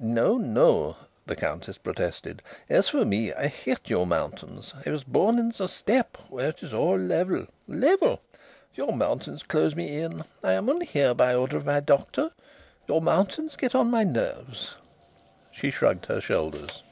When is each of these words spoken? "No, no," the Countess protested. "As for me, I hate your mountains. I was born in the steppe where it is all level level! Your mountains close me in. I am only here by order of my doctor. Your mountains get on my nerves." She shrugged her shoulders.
"No, 0.00 0.36
no," 0.36 0.96
the 1.26 1.36
Countess 1.36 1.78
protested. 1.78 2.42
"As 2.68 2.88
for 2.88 3.04
me, 3.04 3.32
I 3.32 3.46
hate 3.46 3.88
your 3.88 4.04
mountains. 4.04 4.74
I 4.84 4.90
was 4.90 5.04
born 5.04 5.38
in 5.38 5.50
the 5.52 5.68
steppe 5.68 6.16
where 6.28 6.48
it 6.48 6.60
is 6.64 6.74
all 6.74 6.98
level 6.98 7.46
level! 7.68 8.20
Your 8.74 8.92
mountains 8.96 9.44
close 9.44 9.76
me 9.76 9.98
in. 10.00 10.24
I 10.42 10.54
am 10.54 10.68
only 10.68 10.86
here 10.86 11.14
by 11.14 11.36
order 11.36 11.56
of 11.56 11.66
my 11.66 11.78
doctor. 11.78 12.30
Your 12.88 13.00
mountains 13.00 13.54
get 13.54 13.76
on 13.76 13.88
my 13.88 14.02
nerves." 14.02 14.74
She 15.52 15.70
shrugged 15.70 16.06
her 16.06 16.20
shoulders. 16.20 16.82